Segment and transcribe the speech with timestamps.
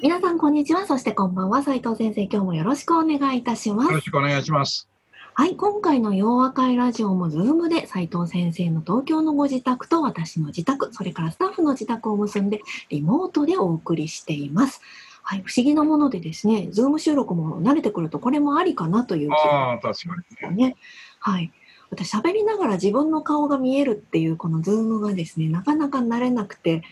[0.00, 4.88] 皆さんこんにちはそしてこんばんは斉藤先生今日もよろしくお願いいたしますよろしくお願いします。
[5.34, 14.80] はい、今回の洋和会ラジオもズームで斉藤先生の東京のご自宅と私の自宅、それからスタッフの自宅を結んでリモートでお送りしています。
[15.22, 20.76] はい、不思議なものでですね、ズーム収録も慣れてくるとこれもありかなという気あがしますね。
[21.18, 21.52] はい。
[21.90, 26.82] 私喋りながら自分の顔が見えるっていうこのズームがですね、なかなか慣れなくて、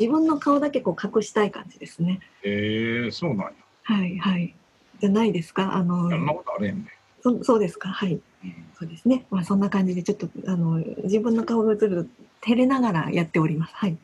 [0.00, 2.20] 自分の顔だけこう隠したい感じですね。
[2.42, 3.52] ええそうなんや。
[3.82, 4.54] はい、はい。
[4.98, 5.74] じゃないですか？
[5.74, 6.86] あのそんなことあれへんね。
[7.22, 7.90] そ、そうですか？
[7.90, 8.14] はい。
[8.14, 8.16] う
[8.46, 9.26] んそうですね。
[9.30, 12.10] まあそんな感じでちょっとあの自分の顔が映ると
[12.40, 13.74] 照れながらやっております。
[13.74, 13.98] はい。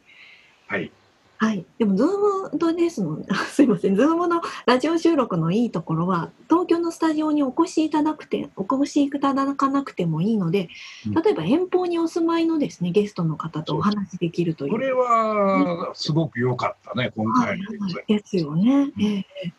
[0.69, 0.93] はい。
[1.39, 1.65] はい。
[1.79, 3.97] でもズームとですのあ すいません。
[3.97, 10.69] ズームのラジオ収録のいいところは東京のスタジオにお越しいただくてお越しいただかなくてもいいので、
[11.07, 14.73] うん例えば遠方にお住まいのですねゲストの方とお話しできるという。
[14.73, 18.93] これは、すごく良かったね、今はい、回のはい、ですよね。
[18.97, 19.53] うんええ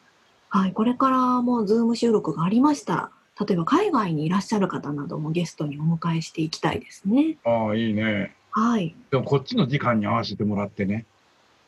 [0.50, 0.74] はい。
[0.74, 3.12] これからもズーム収録がありましたら。
[3.46, 7.38] 例えば海外にいらっしゃる方などもゲストにお迎えしていきたいですね。
[7.44, 8.36] ああ、いいね。
[8.50, 8.96] はい。
[9.12, 11.06] でも、こっちの時間に合わせてもらってね。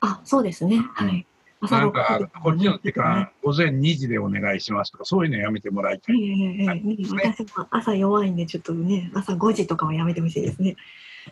[0.01, 0.81] あ、そうですね。
[0.93, 1.25] はい。
[1.61, 6.21] 朝なん6時か、こっちの時間、午前2時でお願いしますとか、そういうのやめてもらいたええい。
[6.21, 10.77] ええええね私も朝弱いんで、ちょっとね、朝5時とかはやめてほしいですね。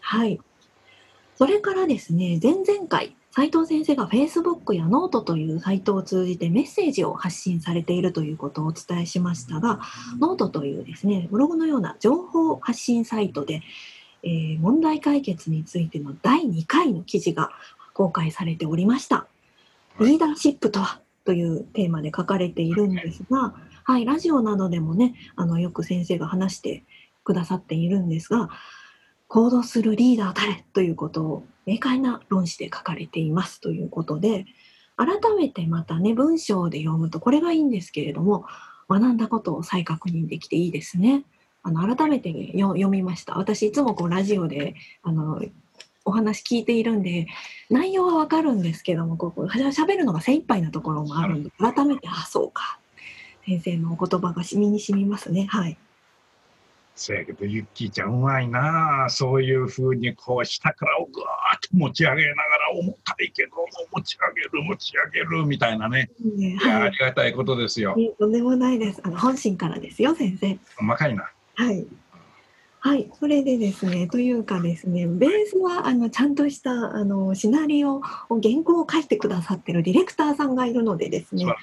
[0.01, 0.39] はい。
[1.37, 9.79] それからですね、前々回、斉藤先生が Facebook やノートというサイトを通じてメッセージを発信されているということをお伝えしましたが、
[10.19, 13.61] ノートというですね、ブログのような情報発信サイトで、
[14.23, 17.51] えー問題解決についての第2回の記事が
[17.97, 19.15] 公開されておりました。
[19.15, 19.37] はい
[19.99, 26.83] リーダーシップとはというテーマで書かれているんですが、はい、ラジオなどでもね、あのよく先生が話して
[27.23, 28.49] くださっているんですが、
[29.27, 34.45] 行動するリーダー誰ということを明快な論旨で書かれていますということで、
[34.97, 38.45] 改めてまたね、文章で読むとこれがいいんですけれども、
[38.87, 41.25] 学んだことを再確認できていいですね。
[41.63, 43.33] あの改めてよ読みました。
[43.37, 45.41] 私いつもこうラジオであの
[46.07, 47.27] お話聞いているんで、
[47.69, 52.79] 内容はわかるんですけども、こうしゃ喋るのが精一杯なところもあるんで、改めて、あ、そうか。
[53.45, 55.47] 先生のお言葉がしみにしみますね。
[55.49, 55.77] はい。
[56.95, 66.09] せやけど、ゆっきーちゃんうまいなそういうふうに、こう、下からぐわーっと持ち上げながら、重たいけども、持ち上げる、持ち上げる、みたいなね。
[66.23, 67.95] ねはいありがたいことですよ。
[68.17, 69.01] とんでもないです。
[69.03, 70.57] あの本心からですよ、先生。
[70.77, 71.29] 細かいな。
[71.55, 71.85] はい。
[72.79, 78.01] はい、それでですね、というかですね、ベースはあのちゃんとしたあのシナリオを
[78.41, 81.45] 原稿を書いてくださってるディレクターさんがいるのでですね。
[81.45, 81.55] は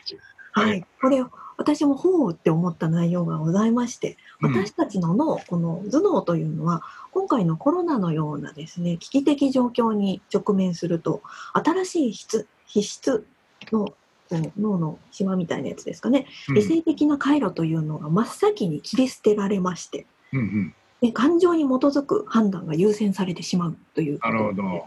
[0.52, 6.82] はいい、これを私もほうって思った内容がございまして、うん私たちの脳、この頭脳というのは、
[7.12, 11.22] 今回のコロナのようなですね、危機的状況に直面すると、
[11.54, 13.26] 新しい質皮質
[13.72, 13.94] の
[14.30, 20.74] 脳の島みたいなやつですかね、うん理性的な回路というのが真っ先に切り捨てられまして、うんうん。
[21.04, 24.86] で感情に基づく判断が優先されてしまうというこなとるほど。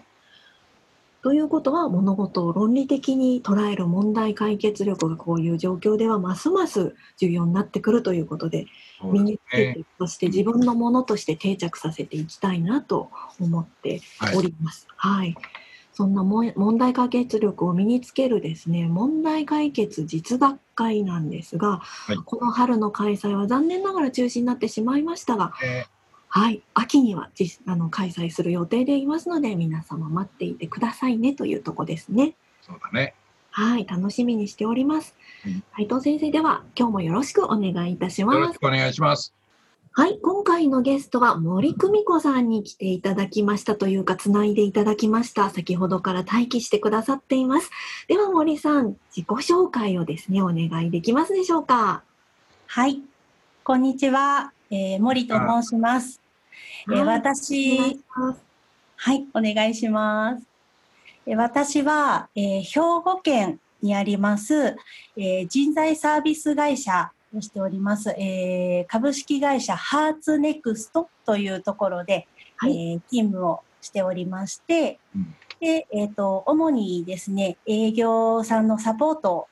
[1.22, 8.66] ということは物事を論理的に捉える問題解決力がこういう状況ではますます重要になってくるということで
[9.03, 14.01] 身につけて、そして自分のものとして定着させていきたいなと思って
[14.35, 14.88] おります。
[14.95, 15.35] はい、
[15.94, 22.16] そんな問題解決力を身につけるですね問題解決実学会なんですが、い。
[22.16, 25.85] この春の開催は残念ながら中止になってしまいましたが、え
[26.30, 32.36] はい、秋には実あの開催する予定でいますので、皆様待っていてくださいねというとこですね。
[32.64, 33.16] ーそうだね。
[33.52, 35.16] はい、楽しみにしております
[35.46, 35.64] うん。
[35.76, 38.53] 斉藤先生では今日もよろしくお願いいたしよろます。
[38.53, 39.34] しくお願いします。
[39.94, 45.50] はい、今回のゲストは森久美子さんに来ていただきましたというか、つないでいただきました。
[45.50, 47.72] 先ほどから待機してくださっています。
[48.08, 52.03] では森さん、自己紹介をですね、お願いできますでしょうか。
[52.68, 53.02] はい、
[53.64, 56.22] こんにちは、えー森と申します。
[56.90, 58.03] えーはい私、
[58.96, 60.46] はい、お願いします。
[61.25, 64.75] えー私は、えー兵庫県にあります、
[65.16, 72.28] えー人材サービス会社をしております、えー株式会社ハーツネクストというところで、
[72.58, 79.47] はいえー勤務をしておりまして、うんで、えっ、と、主にですね、営業さんのサポート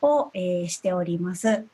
[0.00, 1.66] を、えーしております。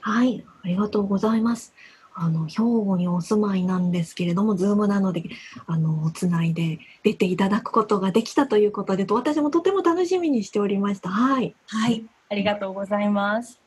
[0.00, 1.72] はい、ありがとうございます。
[2.20, 5.22] あの、兵庫にお住まいなんですけれども、ズームなので、
[5.66, 11.10] あの、つないで出ていただくことができたということで、と私もとても楽しみにしておりました。
[11.10, 11.54] はい。
[11.66, 13.60] はい、ありがとうございます。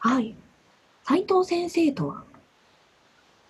[0.00, 0.34] はい。
[1.04, 2.24] 斉藤先生とは？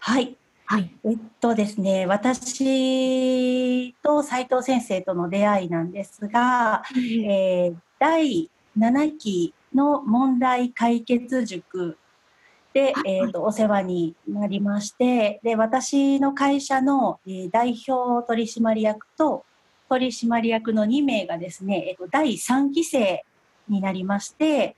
[0.01, 0.37] はい、
[0.67, 0.91] はい。
[1.05, 8.49] えっとですね、私と斉藤先生との出会いなんですが、えー第
[8.79, 11.99] 7期の問題解決塾
[12.73, 19.45] で、はいえー、とお世話になりましてで私の会社の、えー代表取締役と
[19.89, 23.25] 取締役の2名がですね、えー、と第3期生
[23.69, 24.77] になりまして。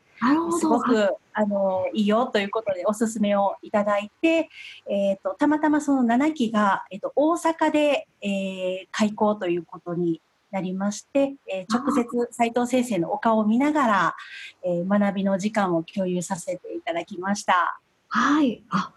[0.59, 4.51] すごく、はいあのいいよということでおすすめをいただいて、
[4.87, 10.21] えー、とたまたまその7期が、えー、と大阪で、えー開校ということに
[10.51, 14.17] なりまして、えー直接斉藤先生のお顔を見ながら、
[14.65, 17.81] えー学びの時間を共有させていただきました。
[18.09, 18.63] はい。
[18.71, 18.93] あ、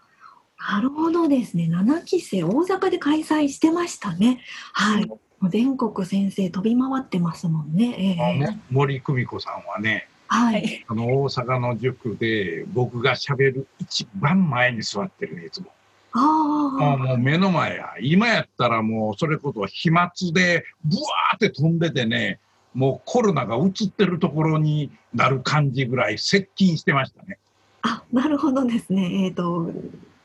[0.72, 1.68] なるほどですね。
[1.70, 4.40] 7期生、大阪で開催してましたね。
[4.72, 5.06] はい。
[5.06, 7.94] もう全国先生飛び回ってますもんね。
[7.98, 10.46] ええあの森久美子さんはね、は。
[10.46, 15.70] はいい、あの大阪の塾で僕がしゃべる一番前に座ってるねいつも。
[16.16, 17.94] あもう目の前や。
[18.00, 22.38] 今やったらもうそれこそ飛沫でブワーって飛んでてね、
[22.72, 27.38] もうコロナが移ってるところになる感じぐらい接近してましたね。
[27.82, 29.24] あ、なるほどですね。
[29.24, 29.70] えっ、と、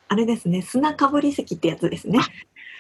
[0.07, 0.62] あれですね。
[0.62, 2.19] 砂かぶり席ってやつですね。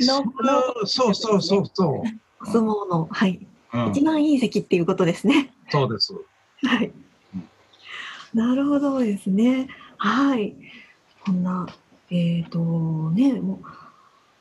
[0.01, 2.43] ののそうそうそうそう。
[2.43, 3.39] お相撲の、はい。
[3.73, 5.53] うん一、番いい席っていうことですね。
[5.69, 6.13] そうです。
[6.63, 6.91] はい
[7.35, 7.49] うん。
[8.33, 9.67] なるほどですね。
[9.97, 10.55] はい。
[11.23, 11.67] こんな、
[12.11, 12.59] えっ、と
[13.11, 13.59] ね、も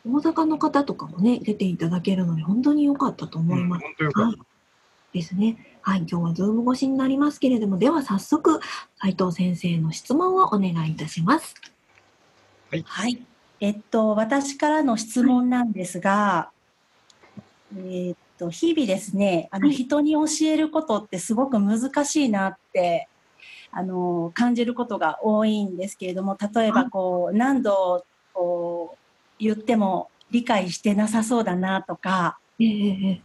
[0.05, 3.83] う、大阪の方とかもね、出ていただけるので、本当に良かったとうん、思います。
[3.85, 4.37] 本当よかっはい。
[5.13, 5.79] ですね。
[5.83, 5.99] はい。
[6.01, 8.61] 今日はズーム越しになりますけれども、では早速、
[9.01, 11.55] 斉藤先生の質問をお願いいたします。
[12.85, 13.23] はい。
[13.61, 16.51] えっと、私からの質問なんですが、
[17.77, 23.08] えっと、日々ですね、あの、はい人に教えることってすごく難しいなって、
[23.71, 28.99] あの、感じることが多いんですけれども、例えば、こう、何度、こう、
[29.39, 33.23] 言っても理解してなさそうだなとか、ええええ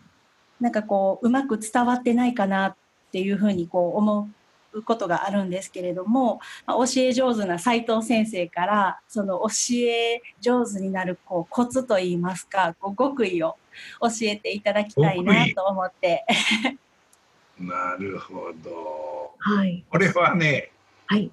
[0.59, 2.75] なんかこう、うまく伝わってないかなっ
[3.11, 4.29] ていうふうにこう思
[4.71, 13.57] うことがあるんですけれども、まあ教え上手な斉藤先生から、その教え上手になるこうコツといいますか、こう極意を
[14.01, 16.71] 教えていただきたいなと思って、た。
[17.59, 19.35] なるほど。
[19.39, 19.83] はい。
[19.89, 20.71] これはね、
[21.07, 21.31] はい。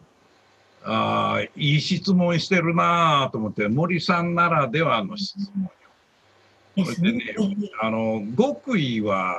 [0.83, 5.71] あーいい質問してるなぁと思って、森さんならではの質問よ。
[6.77, 7.35] ですね。
[7.37, 9.37] これであの、極意は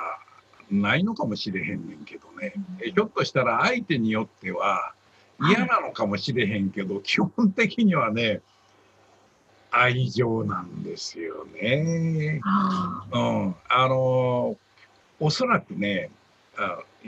[0.70, 2.54] ないのかもしれへんねんけどね。
[2.82, 4.94] えひょっとしたら相手によっては
[5.40, 8.42] 嫌なのかもしれへんけど、基本的にはね、
[9.72, 12.42] 愛情なんですよね。
[12.44, 13.56] あうん。
[13.70, 14.58] あの、
[15.20, 16.21] おそらくね、あ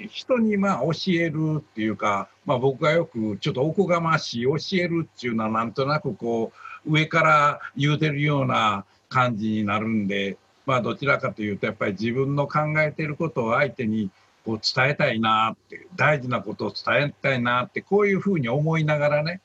[0.09, 6.51] 人にまあ教えるっていうか、まあ僕がよくちょっとおこがましい教えるっていうのはなんとなくこ
[6.85, 14.09] う上から言うてるような感じになるんで、まあどちらかというとやっぱり自分の考えてることを相手に
[14.45, 19.41] こう伝えたいなって、大事なことを伝えたいなって、こういうふうに思いながらね、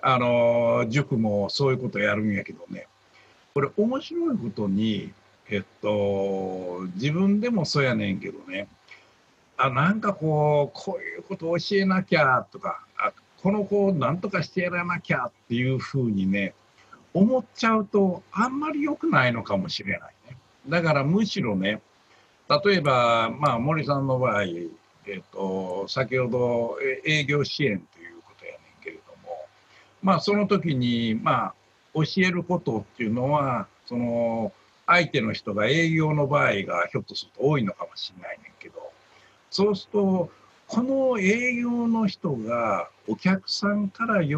[0.00, 2.86] あの、塾もそういうことやるんやけどね、
[3.54, 5.12] これ面白いことに、
[5.50, 8.68] えっと、自分でもそうやねんけどね、
[9.58, 13.12] あ、なんかこう、こういうこと教えなきゃとか、あ
[13.42, 16.54] この子をなんとかしてやらなきゃっていうふうにね、
[17.12, 20.36] 思っちゃうと、あんまり良くないのかもしれないね。
[20.68, 21.80] だからむしろね、
[22.64, 24.68] 例えば、まあ、森さんの場合、え
[25.18, 29.36] っと、先ほど営業支援ということやねんけれども、
[30.02, 31.54] まあ、その時に、まあ、
[31.94, 34.52] 教えることっていうのは、その、
[34.86, 38.87] 相手の人が営業の場合がひょっとすると多いのかもしれないねんけど、
[39.58, 40.30] そうすると、
[40.68, 44.36] この営業の人がお客さんから喜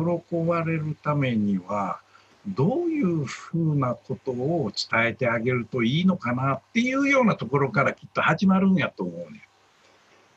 [0.48, 2.00] ばれるためには、
[2.48, 9.46] どういうふうなことを伝えてあげるといいのかなっていうようなところからきっと始まるんやと思うね。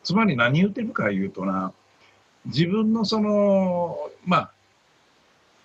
[0.04, 1.72] つまり何言ってるか言うとな、
[2.46, 4.52] 自分のその、まあ、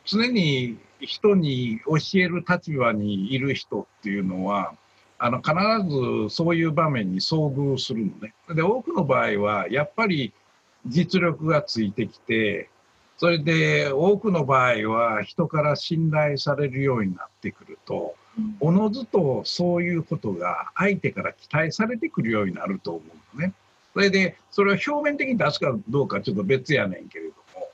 [0.04, 4.76] 常に人に教える立場にいる人っていうのは、
[5.18, 5.54] あの必
[6.28, 8.34] ずそういう場面に遭遇するのね。
[8.54, 10.32] で、多くの場合は、やっぱり
[10.86, 12.70] 実力がついてきて、
[13.16, 23.00] それで多くの場合は人から信頼されるようになってくると、ーおのずとそういうことが相手から期待されてくるようになると思
[23.34, 23.52] うのね。
[23.94, 27.68] それで、それを表面的に出すかどうかちょっと別やねんけれども、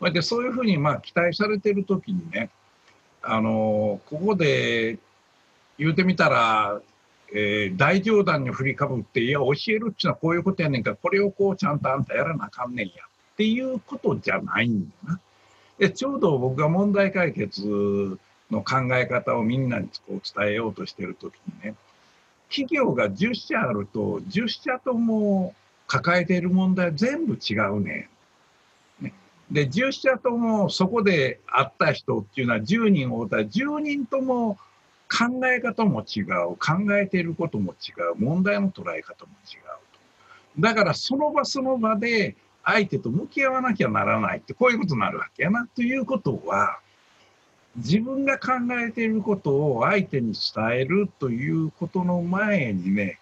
[0.00, 2.50] それでそういうふうにまあ期待されてる時にね、
[3.22, 4.98] あのここで
[5.78, 6.80] 言うてみたら、
[7.32, 12.92] えー、大冗談に振りかぶって、いや、教えるっていうのはこういうことやねんから、これをこうちゃんとあんたやらなあかんねんや
[13.34, 15.20] っていうことじゃないんだな。
[15.78, 18.18] でちょうど僕が問題解決
[18.50, 21.74] の考え方をみんなにこう伝えようとしてる時にね
[22.48, 25.54] 企業が10社あると10社とも
[25.86, 28.08] 抱えている問題全部違うね。
[29.00, 29.12] ね
[29.50, 34.58] で10社ともそこで会った人っていうのは10人会うたら10人とも
[35.08, 39.60] 考え方も違う考えていることも違う問題の捉え方も違う
[40.56, 40.60] と。
[40.60, 45.66] だからその場その場で相手と向き合わなきゃならないってこういうことになるわけやな。
[45.74, 46.78] ということは
[47.76, 53.18] 自分が考えていることを相手に伝えるということの前にね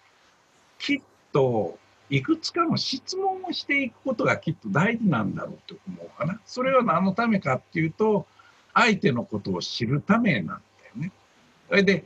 [0.77, 1.77] きっと
[2.09, 6.39] いくつかの質問をしていくことがきっと大事なんだろうと思うかな。
[6.45, 8.27] それは何のためかっていうと
[8.73, 10.61] 相手のことを知るためなんだよ
[10.95, 11.11] ね。
[11.73, 12.05] それで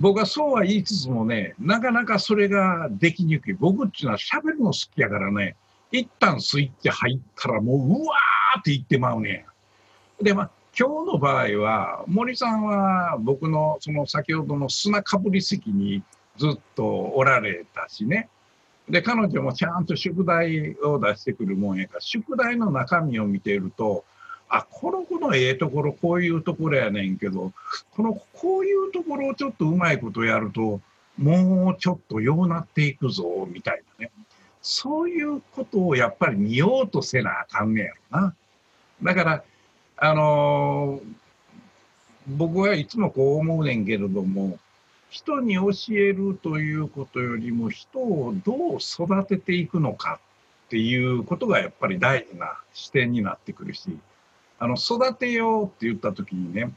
[0.00, 3.54] 僕はそうは言いつつもねなかなかそれができにくい。
[3.54, 5.54] 僕っていうのは喋るの好きやからね
[5.92, 9.46] 一旦スイッチ入ったらもううわーって言ってまうね。
[10.20, 16.02] でまあ今日の場合は森さんは僕のその先ほどの砂かぶり席に
[16.36, 18.28] ずっとおられたしね
[18.88, 24.04] で彼女もちゃんと宿題を出してくるもんやから宿題の中身を見ていると
[24.48, 27.52] あこの子のええところこういうところやねんけど
[27.90, 30.80] このこういうところをちょっとうまいことやると
[31.18, 34.10] もうちょっとようなっていくぞみたいなね
[34.62, 38.34] そういうことをやっぱり見ようとせなあかんねやろな。
[39.02, 39.44] だから
[39.96, 41.00] あの
[42.26, 44.58] 僕はいつもこう思うねんけれども
[45.10, 50.18] 人に教えるということよりも人をどう育てていくのか
[50.66, 53.96] っていうことがやっぱり大事な視点になってくるし
[54.58, 56.70] あの育てようって言った時にね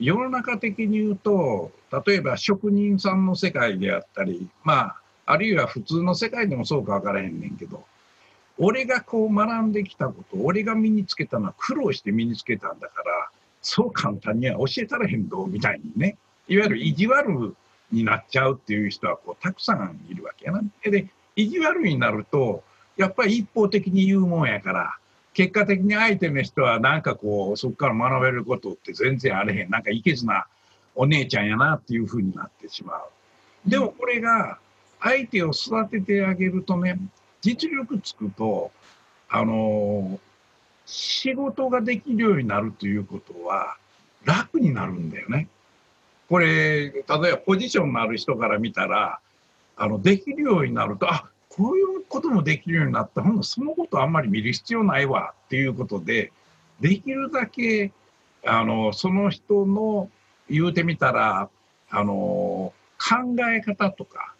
[0.00, 1.70] 世の中的に言うと
[2.06, 7.84] 例えば職人さんの世界であったりまああるいは普通の世界でもそうか分からへんねんけど
[8.56, 13.30] 俺がこう学んできたこと俺が身につけたのは苦労して身につけたんだから
[13.60, 16.16] そう簡単には教えたらへんどみたいにね
[16.48, 17.54] いわゆる意地悪
[17.92, 20.62] になっちゃうっていう人はこうたくさんいるわけやな。
[20.82, 22.62] で意地悪になると
[22.96, 24.98] やっぱり一方的に言うもんやから
[25.38, 30.48] 結果的に相手の人はなんかこうそこから学べることって全然あれへんなんかいけずな
[30.96, 33.70] お姉ちゃんやなっていうふうになってしまう。
[33.70, 34.58] でもこれが
[34.98, 36.98] 相手を育ててあげるとね
[37.40, 38.72] 実力つくと、
[39.28, 40.18] あの
[40.86, 43.76] 仕事ができるようになるということは
[44.24, 45.46] 楽になるんだよね。
[46.28, 49.20] これ、例えばポジションのある人から見たら、
[49.76, 53.20] あの、できるようになると、あ、こういうこともできるようになった。
[53.20, 56.32] ほんのそのことあんまり見る必要ないわっていうことで、
[56.80, 57.90] できるだけ、
[58.46, 60.08] あの、その人の
[60.48, 61.50] 言うてみたら、
[61.90, 64.34] あの、考え方とか、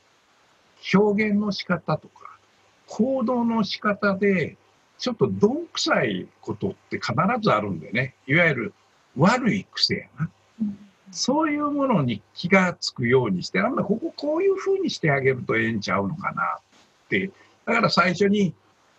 [0.95, 2.39] 表現の仕方とか、
[2.87, 4.57] 行動の仕方で、
[4.99, 8.15] ちょっとどんくさいことって必ずあるんでね。
[8.29, 8.75] いわゆる
[9.17, 10.31] 悪い癖やな。
[11.11, 16.59] そういうものに気がつくようにして、なんだ、こここういうふうにしてあげるとええんちゃうのかな
[17.09, 17.31] って。
[17.65, 18.55] だから最初に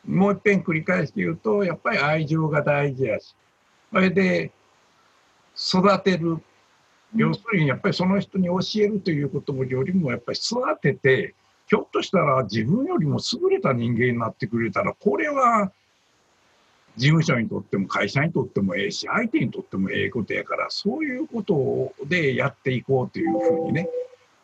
[0.06, 3.36] もう一遍繰り返して言うと、やっぱり愛情が大事やし、
[3.92, 4.52] それで
[5.56, 6.40] 育てる。
[7.16, 11.36] 要するにやっぱりその人に教えるということもよりも、やっぱり育てて、
[11.68, 15.72] ひょっとしたら自分よりも優れた人間になってくれたら、これは
[16.98, 23.90] 事務所にとっても会社にとってもええし、相手にとってもええことやから、そういうことでやっていこうというふうにね、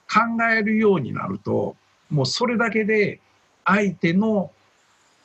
[0.07, 1.75] 考えるようになると、
[2.09, 3.19] もうそれだけで
[3.65, 4.51] 相手の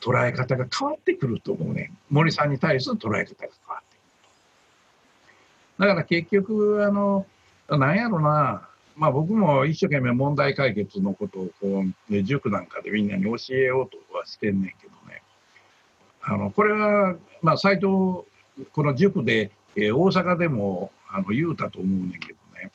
[0.01, 1.93] 捉え方が変わってくると思うね。
[2.11, 3.97] 森さんに対する捉え方が変わって
[5.79, 5.87] くる。
[5.87, 7.27] だから結局、あの、
[7.69, 8.67] なんやろな、
[9.01, 15.23] まあ、僕も一生懸命問題解決のことをこう、塾なんかでみんなに教えようとはしてんねんけどね
[16.23, 18.27] あのこれは、まあ、斎藤こ
[18.77, 22.71] の塾で、えー、大阪でもあの言うたと思うねんけどね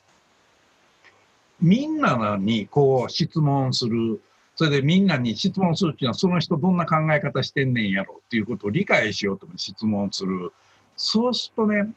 [1.60, 4.20] みんなにこう質問する
[4.56, 10.52] それでみんなに質問するっていうのはその人どんな考え方してんねんやろっていうことを理解しようと質問する。
[10.96, 11.90] そうするとね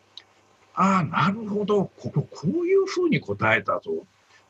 [0.75, 3.91] ああなるほどこここういうふうに答えたぞ。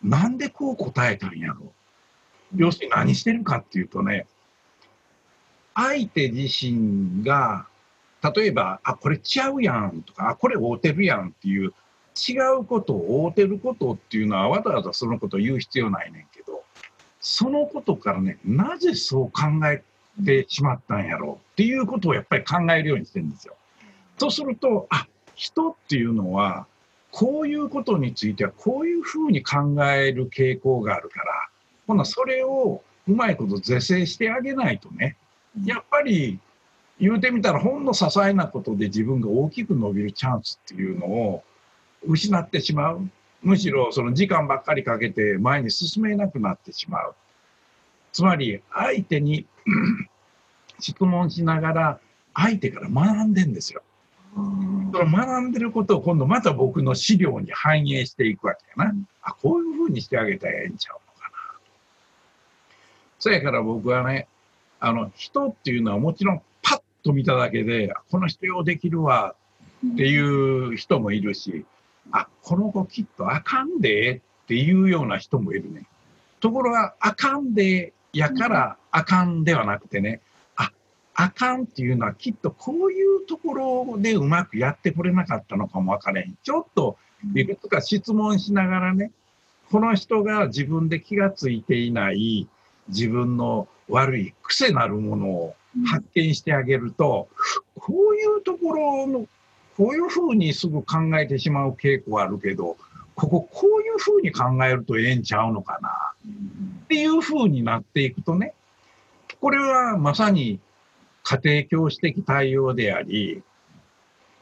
[0.02, 1.72] なんでこう答えたんやろ
[2.56, 4.26] 要するに何してるかっていうとね
[5.76, 7.68] 相手自身が
[8.36, 11.74] 例えば「あこれちゃうやん」とか「あこれ合うてるやん」っていう
[12.18, 16.29] 違うことを合うてることっていうのはわざわざそのことを言う必要ないねん。
[17.20, 19.84] そのことからねなぜそう考え
[20.24, 21.36] てしまったんやろう？
[21.54, 23.56] っていうことをやっぱり考えるようにしてるんですよ。
[24.18, 26.66] とすると、あ、人っていうのは、
[27.12, 31.26] こういうことについてはこういうふうに考える傾向があるから、
[31.88, 35.16] ほなそれをうまいこと是正してあげないとね、
[35.66, 36.40] やっぱり
[37.00, 41.44] 言うてみたらほんの些細なことで自分が大きく伸びるチャンスっていうのを
[42.06, 43.10] 失ってしまう。
[43.42, 47.16] むしろその時間ばっかりかけて前に進めなくなってしまう。
[48.12, 49.46] つまり相手に
[50.80, 52.00] 質問しながら
[52.34, 53.82] 相手から学んでんですよ。
[54.36, 58.94] その学んでることを今度また僕の資料に反映していくわけやな。
[59.22, 61.60] あ、こういうふうにしてあげたらええんちゃうのかな。
[63.20, 64.28] そやから僕はね、
[64.80, 69.36] あの、人っていうのはもちろんパッと見ただけで、この人ようできるわ
[69.86, 71.66] っていう人もいるし、
[72.12, 75.86] あ、この子きっとあかんでっていうような人もいるね。
[76.40, 80.22] ところが、あかんでやからあかんではなくてね、
[80.56, 80.72] あ、
[81.14, 86.38] あかんっていうのはきっとこういうところでうまくやってこれなかったのかもわからへん。
[86.44, 86.98] ちょっと
[87.36, 89.12] いくつか質問しながらね、
[89.72, 92.48] この人が自分で気がついていない
[92.88, 97.28] 自分の悪い癖なるものを発見してあげると、
[97.76, 99.28] こういうところの、
[99.80, 102.76] こういうふうにすぐ考えてしまう傾向あるけど、
[103.16, 105.90] こここういうふうに考えるとええんちゃうのかな？
[106.84, 108.54] っていうふうになっていくとね、
[109.40, 110.60] これはまさに
[111.24, 113.42] 家庭教師的対応であり、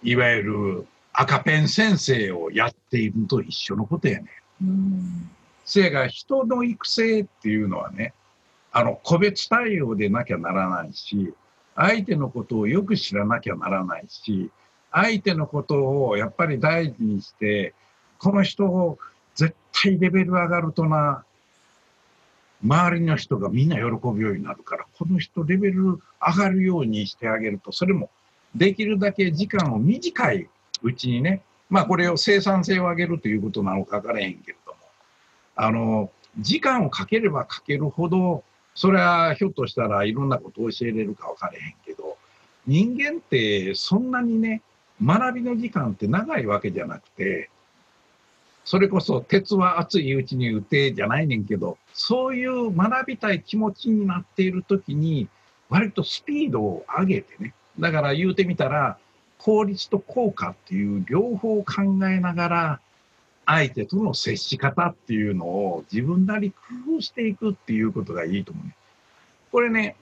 [0.01, 4.25] いわゆる赤ペン先生をやっているのと一緒のことやね。
[4.63, 5.29] うん
[5.65, 8.13] せやが人の育成っていうのはね、
[8.71, 11.31] あの個別対応でなきゃならないし、
[11.75, 14.49] 相手のことをよく知らなきゃならないし、
[15.01, 17.73] 相手のことをやっぱり大事にして、
[18.19, 18.97] この人を
[19.35, 21.23] 絶対レベル上がるとな、
[22.63, 28.09] 周りの人がみんな喜ぶようになるから、この人レベル上がるようにしてあげると、それも
[28.55, 30.49] できるだけ時間を短い
[30.81, 34.77] うちにね、まあこれを生産性を上げるということなのか分からへんけれども、
[35.55, 38.43] あの、時間をかければかけるほど、
[38.73, 42.17] それはひょっとしたらいろんなことを教えれるか分からへんけど、
[42.65, 44.61] 人間ってそんなにね、
[45.03, 47.49] 学びの時間って長いわけじゃなくて、
[48.65, 55.29] それこそ鉄は熱いうちに打てじゃないねんけど、そういう学びたい気持ちになっている時に、
[55.69, 57.53] 割とスピードを上げてね。
[57.79, 58.97] だから言うてみたら、
[59.37, 62.79] 効率と効果っていう両方を考えながら、
[63.45, 68.75] 相手との接し方っていうのを自分なり工夫していくっていうことがいいと思うね。
[69.53, 69.95] これね、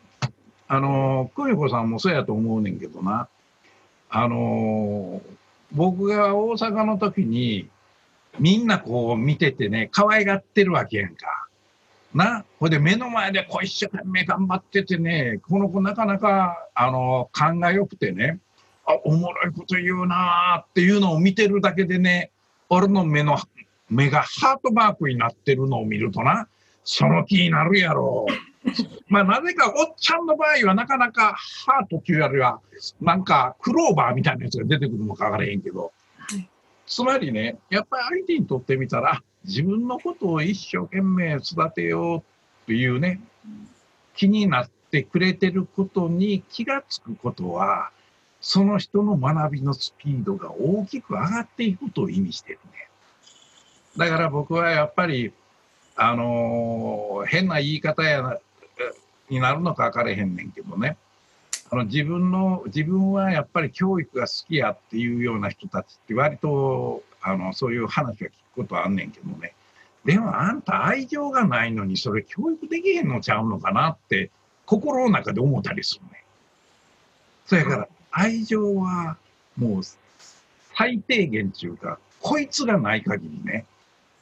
[0.67, 3.27] あの、久美子さんもそうやと思うねんけどな、
[4.17, 5.21] あの、
[5.73, 7.67] 僕が大阪の時に、
[8.39, 11.49] みんなこう見ててね、可愛がってるわけやんか。
[12.13, 18.39] な、ほいで目の前でこう一生懸命頑張っててね、この子なかなか、あの、勘が良くてね、
[18.85, 22.31] あ、おもろいこと言うなーっていうのを見てるだけでね、
[22.69, 23.37] 俺の目の、
[23.89, 26.47] 目がハートマークになってるのを見るとな、
[26.85, 28.27] その気になるやろ。
[29.07, 32.59] まあなぜかおっちゃんの場合はなかなかハートっていうよりは、
[33.01, 35.91] なんかクローバーみたいなやつが出てくるのかわからへんけど、
[36.87, 42.21] つまりね、やっぱり相手にとってみたら、自分のことを一生懸命育てようっ
[42.67, 43.21] ていうね、
[44.15, 47.91] 気になってくれてることに気がつくことは、
[48.41, 52.89] その人の学びのスピードが大きく上がっていくことを意味してるね。
[53.97, 55.33] だから僕はやっぱり、
[55.95, 58.39] あのー、変な言い方や
[59.29, 60.97] になるのか分からへんねんけどね。
[61.71, 69.53] あの自分の自分はやっぱり教育が好きやっていうような人たちって割とあのそういう話は聞くことはあんねんけどね
[70.05, 74.29] でもあんた愛情がないのにそれ教育できへんのちゃうのかなって
[74.67, 76.23] 心の中で思ったりするね
[77.47, 79.17] そやから愛情は
[79.57, 79.81] もう
[80.75, 83.65] 最低限っていうかこいつがない限りね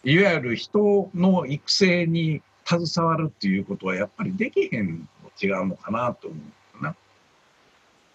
[0.05, 6.39] いわゆる人の育成に携わるっていうことはやっぱりできへんの違うのかなと思う。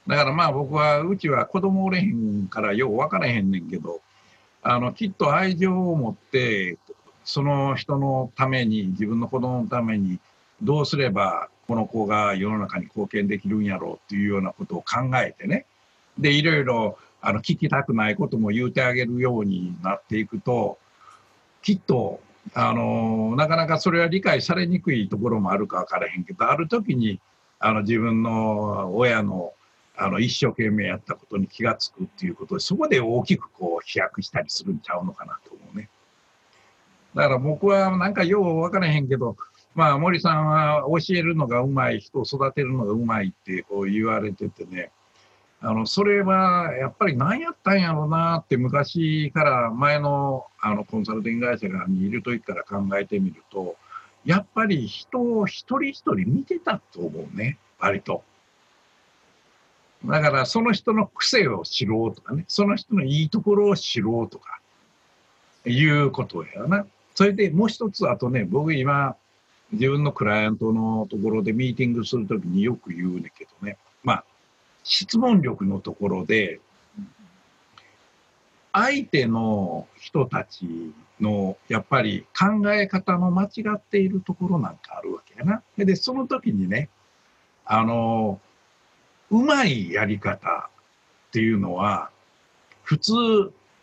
[0.09, 4.01] だからまあ僕はうちは子供おれへんからよう分からへんねんけど
[4.63, 6.79] あのきっと愛情を持って
[7.25, 10.19] その人のために自分の子供のために
[10.63, 15.67] どうすればこの子が世の中に貢献できるんやろうっていうようなことを考えてね
[16.19, 20.79] でいろいろあの聞きたくないことも言うてあげるようになっていくと
[21.61, 22.21] きっと
[22.55, 27.21] あのなかなかそれは理解されにくいところもあるか分からへんけどある時に
[27.59, 29.53] あの自分の親の
[30.01, 35.89] あの一生懸命やったことに気がつくっていうことでそこで大きくこう飛躍したりするんちゃうのかなと思うね。
[37.17, 39.37] だから僕はなんかよう分からへんけど
[39.79, 44.91] まあ、森さんは教えるのがうまい、人を育てるのがうまいってこう言われててね、
[45.61, 53.77] あの、それはやっぱり何やったんやろうなって昔から前のあのコンサルティング会社にいる時から考えてみると、
[54.25, 58.23] やっぱり人を一人一人見てたと思うね、割と。
[60.05, 64.61] だからその人の癖を知ろうとかね、その人のいいところを知ろうとか、
[65.67, 66.87] いうことやな。
[67.15, 69.17] それでもう一つ、あとね、僕今、
[69.73, 74.25] 自分のクライアントのところでミーティングするときによく言うねんけどね、まあ、
[74.89, 76.61] 質問力のところで、
[78.73, 85.63] 相手の人たちのやっぱり考え方の間違っているところなんかあるわけやな。
[85.77, 86.89] で、その時にね、
[87.67, 88.41] あの、
[89.31, 90.71] うまいやり方
[91.29, 92.11] っていうのは、
[92.83, 93.13] 普通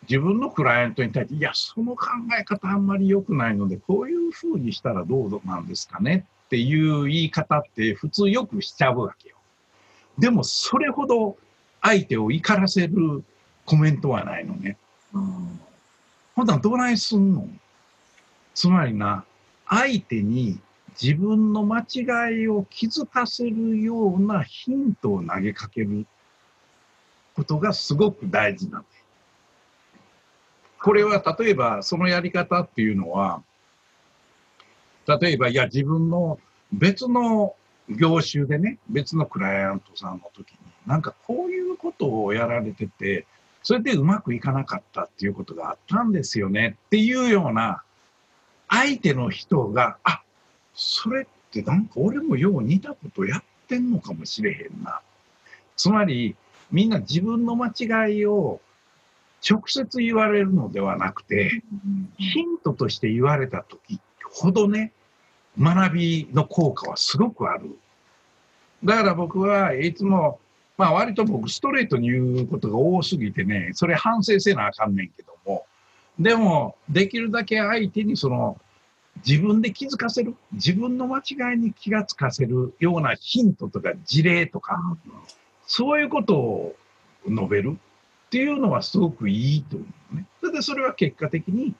[0.09, 2.07] 自分のクライアントに対して、いや、その考
[2.39, 9.34] え方あんまり良くないので、こういうふうにしたらどうなんですかねっていう言い方って普通よくしちゃうわけよ。
[10.17, 11.37] でも、それほど
[11.81, 13.23] 相手を怒らせる
[13.65, 14.77] コメントはないのね。
[15.13, 15.59] うん、
[16.35, 17.47] ほんとはどないすんの？
[18.53, 19.25] つまりな、
[19.67, 20.59] 相手に
[21.01, 26.05] 自分の間違いを気づかせるようなヒントを投げかける
[27.35, 28.85] ことがすごく大事なの。
[30.81, 33.43] これは例えばそのやり方っていうのは、
[35.07, 36.39] 例えば、いや、自分の
[36.71, 37.55] 別の
[37.89, 43.25] 業種でね、別のクライアントさんの時に、なんかこういうことをやられてて、
[43.63, 47.83] それでうまくいかなかったっていうことがあったんですよねっていうような、
[48.67, 50.21] 相手の人が、あ、
[50.73, 55.01] それってなんか俺もよう似たことやってんのかもしれへんな。
[55.75, 56.35] つまり、
[56.71, 58.59] みんな自分の間違いを
[59.47, 61.61] 直接言われるのではなくて、
[62.17, 64.91] ヒントとして言われた時ほどね、
[65.59, 67.77] 学びの効果はすごくある。
[68.83, 70.39] だから僕はいつも、
[70.77, 75.65] まあ割と僕ストレートに言うことが多すぎてね、それ反省せなあかんねんけども、
[76.19, 78.57] でもできるだけ相手にその
[79.25, 84.77] 自分で気づかせる、自分の間違いに気がつかせるようなヒントとか事例とか、
[85.65, 86.75] そういうことを
[87.27, 87.77] 述べる。
[88.25, 90.25] っていうのはすごくいいと思うね。
[90.41, 91.73] それでそれは結果的に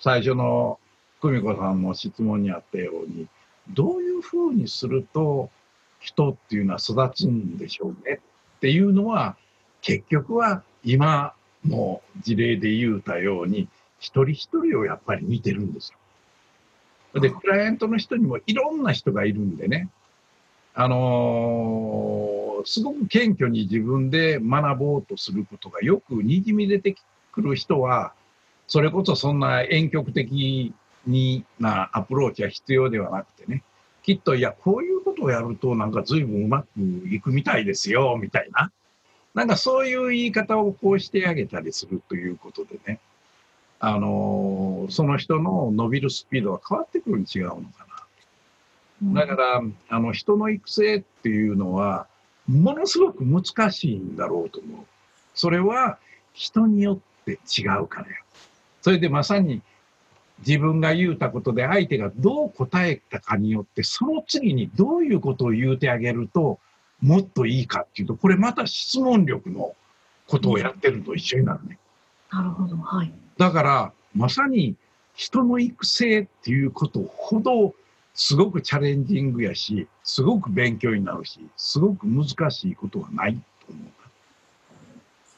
[0.00, 0.80] 最初の
[1.20, 3.26] 久美子さんの質問にあったように
[3.70, 5.50] どういうふうにすると
[6.00, 8.20] 人っていうのは育つんでしょうね
[8.56, 9.36] っていうのは
[9.80, 11.32] 結局は今
[11.64, 15.92] の事例で言うたように一人一人をやっぱり見てるんです
[17.14, 17.20] よ。
[17.20, 19.88] で、クライアントの人にもいろんな人がいるんでね、
[20.74, 26.96] あのーすごく謙虚に自分で学ぼうとすることがよくにじみ出て
[27.32, 28.12] くる人は、
[28.66, 30.74] それこそそんな遠曲的
[31.06, 33.62] になアプローチは必要ではなくてね、
[34.02, 36.66] きっと、いや、こういうことをやるとなんか随分うまく
[37.08, 38.70] いくみたいですよ、みたいな。
[39.34, 43.00] なんかそういう言い方をこうしてあげたりするということでね、
[43.80, 47.86] あのー、その人の伸びるスピードは変わってくるに違うのか
[49.02, 49.20] な。
[49.20, 52.06] だから、あの、人の育成っていうのは、
[52.48, 54.86] ものすごく難しいんだろうと思う。
[55.34, 55.98] それは
[56.32, 58.16] 人によって違うからよ。
[58.82, 59.62] それでまさに
[60.46, 66.58] 自分が言うたことで相手がどう答えたかによってその次にどういうことを言うてあげると
[67.00, 69.74] もっといいかっていうとこれまた質問力の
[70.26, 71.78] ことをやってると一緒になるね。
[72.30, 72.76] なるほど。
[72.76, 73.12] はい。
[73.38, 74.76] だからまさに
[75.14, 77.74] 人の育成っていうことほど
[78.16, 83.84] すごくチャレンジングやし、すごく勉強になるし、すごく難しいことはないと思う。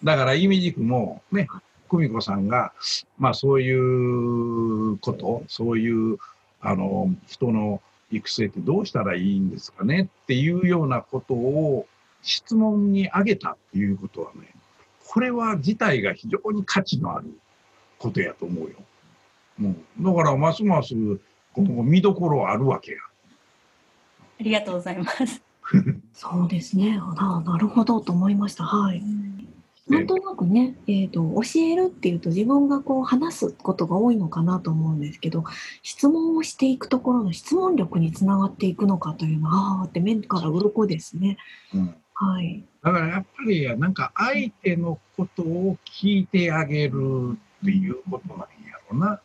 [0.04, 1.48] だから、意味軸もね、
[1.88, 2.72] 久美子さんが、
[3.18, 6.18] まあそういうこと、そういう、
[6.60, 10.08] あの、人の育成ってどうしたらいいんですかね？
[10.22, 11.86] っていうようなことを
[12.22, 14.52] 質問に挙げたっていうことはね、
[15.08, 17.26] これは自体が非常に価値のある
[17.98, 18.76] ことやと思うよ。
[19.58, 20.94] もうだからますます
[21.56, 22.98] 見どころあるわけや。
[24.40, 25.42] ありがとうございます。
[26.14, 26.98] そうですね。
[27.00, 28.64] あなるほどと思いました。
[28.64, 29.02] はい。
[29.88, 35.44] なんとなくね、えーと、教えるっていうと自分がこう話すことが多いのかなと思うんですけど
[35.82, 41.38] 質問をしていくところの質問力につながっていくのかというのはああって目から鱗ですね。
[41.74, 48.46] うん、はい、だからやっぱりなんか相手のことを聞いてあげるっていうことなんや
[48.90, 49.20] ろうな。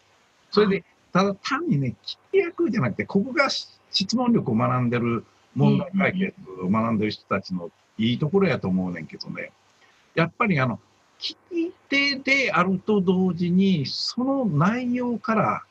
[0.50, 5.24] それでただ単にね、聞き役じゃなくて、ここが質問力を学んでる、
[5.54, 9.52] 問題解決を学んでる人たちのいいところやと思うねんけどね、
[10.16, 10.80] やっぱりあの、
[11.20, 15.64] 聞き手であると同時に、その内容から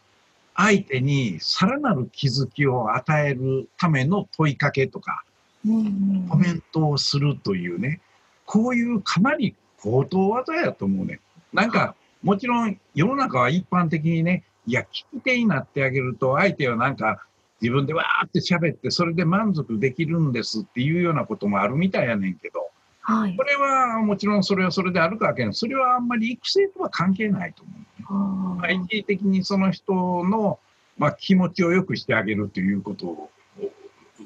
[0.54, 5.24] 相手にさらなる気づきを与えるための問いかけとか、
[5.66, 8.00] うんコメントをするというね、
[8.46, 11.20] こういうかなり高等技やと思うね。
[11.52, 17.24] なんか、もちろん世の中は一般的にね、いや、聞き手になってあげると、相手はなんか
[17.60, 22.71] 自分でわーって喋って、それで満足できるんですっていうようなこともあるみたいやねんけど、
[23.02, 23.44] はいこ。
[23.44, 25.54] れはもちろんそれはそれであるかわけない。
[25.54, 27.82] それはあんまり育成とは関係ないと思う。
[28.08, 29.92] あまあ、一時的にその人
[30.24, 30.58] の、
[30.98, 33.30] まあ、気持ちを良くしてあげるということ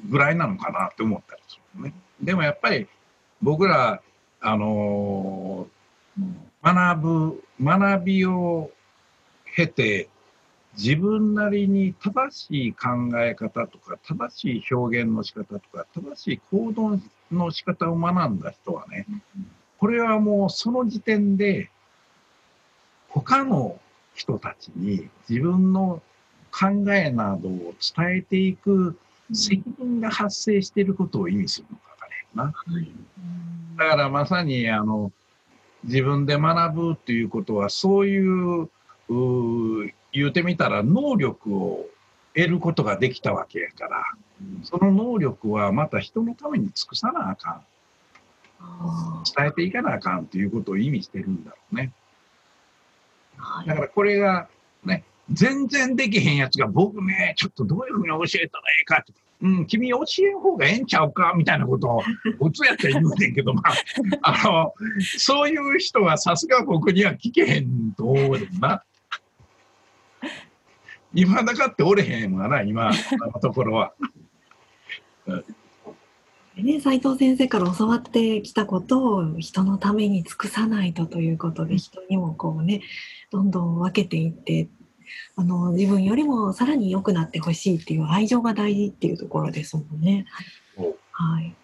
[0.09, 1.93] ぐらいなのかなって思ったりするね。
[2.21, 2.87] でもやっぱり
[3.41, 4.01] 僕ら、
[4.41, 8.71] あのーー学ぶ、学びを
[9.55, 10.09] 経て、
[10.77, 12.87] 自分なりに正しい考
[13.19, 16.99] え方とか、正しい表現の仕方とか、正しい行動
[17.31, 19.05] の仕方を学んだ人はね、
[19.79, 21.69] これはもうその時点で、
[23.09, 23.79] 他の
[24.13, 26.01] 人たちに自分の
[26.51, 28.97] 考えなどを伝えていく
[29.33, 32.43] 責任が発生していることを意味するのかねな。
[32.45, 32.91] はい
[33.77, 35.11] だからまさにあの
[35.83, 38.69] 自分で学ぶっていうことはそういう
[40.17, 41.85] 言うてみたら能力を
[42.35, 44.03] 得ることができたわけやから
[44.63, 47.61] その能力はまた人のために尽くさなあかん
[48.59, 51.91] あ伝えていかなあかんということを意味してるんだろうね。
[53.65, 54.47] だからこれが
[54.83, 59.13] ね、全然できへんやつが僕ね、ちょっとどういうふうに教えたらええかって。
[59.39, 62.01] うん、君教えん方がええんちゃうかみたいなことを、
[62.39, 63.61] 普通やったら言うねんけど、ま
[64.23, 64.73] あ、あの、
[65.19, 68.83] そういう人はさすが僕には聞けへんと思うな。
[71.17, 72.91] 今だかっておれへんわな、今
[73.33, 73.93] のところは。
[76.55, 82.81] で ね、斉藤先生から教わってきたことを人のために尽くさないとということで人にもこうね
[83.31, 84.69] どんどん分けていって
[85.35, 90.25] あの自分よりもさらに良くなってほしいっていう愛情が大事っていうところですもんね。
[91.11, 91.55] はい。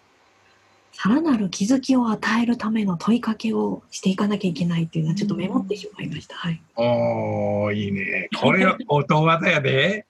[0.96, 6.36] さらなる気づきを与えるための問いかけをしていかなきゃいけないっていうのはちょっとメモってしまいました。
[6.36, 6.62] はい。
[6.76, 8.28] おー、いいね。
[8.40, 10.06] これは音技やで。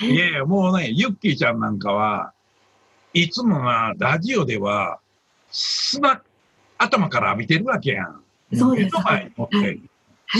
[0.00, 2.32] いやいや、もうね、ユッキーちゃんなんかは、
[3.14, 4.98] いつもな、ラジオでは、
[5.50, 6.22] 砂、
[6.76, 8.20] 頭から浴びてるわけやん。
[8.52, 9.56] そうです目の前に持って。
[9.56, 9.80] はいはい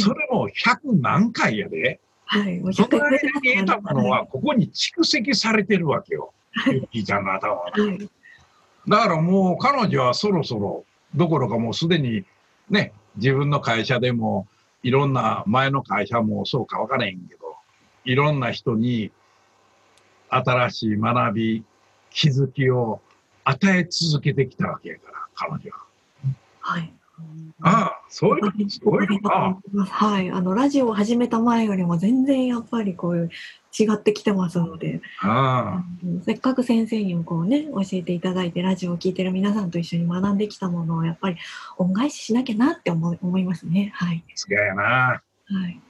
[0.01, 2.01] それも100何回やで。
[2.25, 2.59] はい。
[2.59, 6.33] もうその間に100得たものは、ここに蓄積されてるわけよ。
[6.53, 7.70] はいユッキーちゃんの頭は。
[7.70, 8.11] はい。
[8.88, 12.25] だからもう彼女はそろそろ、どころかもうすでに
[12.70, 14.46] ね、自分の会社でも、
[14.83, 17.57] いろんな前の会社もそうか分からへんけど、
[18.05, 19.11] いろんな人に
[20.29, 21.64] 新しい学び、
[22.11, 23.01] 気づきを
[23.44, 25.87] 与え続けてきたわけやから、彼女は。
[26.61, 26.92] はい。
[27.62, 29.59] ああ、そういうことすごいよな。
[29.85, 33.31] はい、あのラジオを始めた前よりも全然やっぱりこういう
[33.79, 41.37] 違ってきてますので、あうんせっかく先生にもこうね教えていただいてラジオを聞いてる皆さんと一緒に学んできたものをやっぱり
[41.79, 43.92] 恩返ししなきゃなって思い思いますね。
[43.94, 44.83] はい、あ、すげえな。
[44.83, 45.22] は
[45.68, 45.81] い、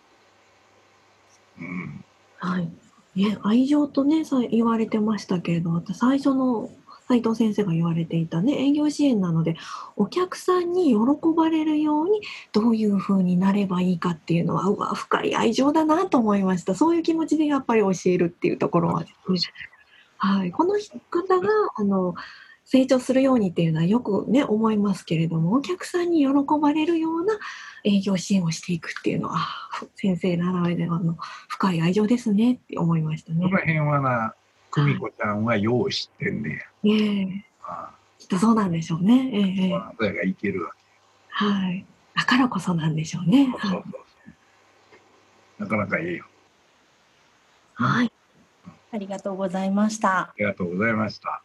[1.59, 2.05] うん。
[2.39, 2.71] はい。
[3.17, 6.71] ね、愛情とねさ言われてましたけれど、最初の
[7.09, 9.57] 斉藤先生が言われていたね営業支援なので
[9.97, 10.97] お客さんに喜
[11.37, 12.21] ばれるように
[12.53, 16.75] どういう風になればいいかっていうのはうわ深い愛情だなと思いました。
[16.75, 19.05] そういう気持ちでやっぱり教えるっていうところは。
[19.05, 19.09] ね、
[20.19, 20.75] はい、この
[21.11, 22.15] 方があの
[22.65, 27.39] 成長するようにっていうのはよくね思いますけれどもお客さんに喜ばれるような
[27.85, 29.47] 営業支援をしていくっていうのは
[29.95, 31.17] 先生ならではの
[31.49, 33.43] 深い愛情ですねって思いましたね。
[33.43, 33.49] そ。
[33.49, 34.35] の辺はな、
[34.77, 36.93] 久美子ちゃんはよう知ってんねや。
[36.95, 39.31] ねえあきっとそうなんでしょうね。
[39.33, 41.45] ええええあ、それがいけるわけ。
[41.47, 41.87] はい。
[42.15, 43.49] だからこそなんでしょうね。
[43.53, 43.85] そうそうはい。
[43.87, 43.99] そ
[45.61, 45.63] う。
[45.63, 46.27] なかなかいいよ。
[47.75, 48.13] はい。
[48.93, 50.19] ありがとうございました。
[50.19, 51.43] ありがとうございました。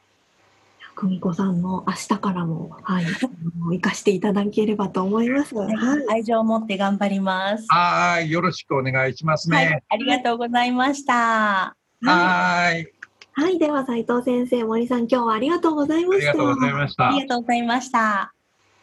[0.95, 5.55] 久美子さんの明日からも、はい、生かしていただければと思います。
[5.55, 5.73] はい。
[6.09, 7.65] 愛情を持って頑張ります。
[7.69, 11.75] はーい、よろしくお願いしますはいね。、ありがとうございました。
[12.03, 13.00] はい。
[13.41, 13.57] はい。
[13.57, 16.29] では、斉藤先生、森さん、今日はありがとうございました。
[16.29, 17.11] ありがとうございましたあ。
[17.11, 18.33] りがとうございました。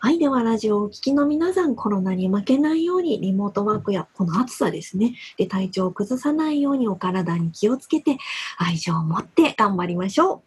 [0.00, 0.18] はい。
[0.18, 5.14] では、ラジオをお聞きの皆さん、コロナに負けないように、リモートワークやこの暑さですね。
[5.36, 8.18] で、体調を崩さないようにお体に気をつけて、
[8.58, 10.42] 愛情を持って頑張りましょ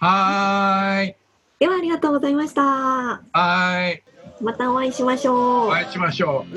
[0.00, 1.16] はーい、う。
[1.60, 2.62] では、ありがとうございました。
[2.64, 4.02] はーい、
[4.40, 5.36] またお会いしましょう。
[5.68, 6.56] お会いしましょう。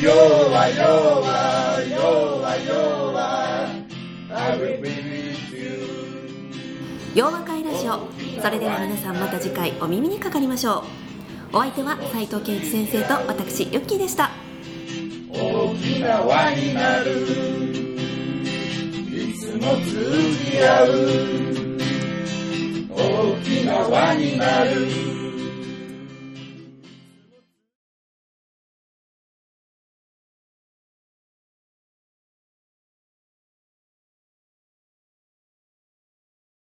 [0.00, 0.78] We can make it good.
[0.78, 3.84] Yola, yola, yola, yola.
[4.30, 5.68] I will be with you.
[7.14, 7.98] 洋和会ラジオ
[8.40, 10.84] それでは皆さんまた次回お耳にかかりましょ
[11.52, 14.30] うお相手は斉藤健一先生と私ユッキーでした
[15.30, 17.12] 大きな輪になる
[19.10, 20.88] いつも通じ合う
[22.90, 25.07] 大きな輪になる